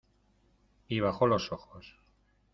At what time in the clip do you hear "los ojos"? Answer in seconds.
1.27-1.95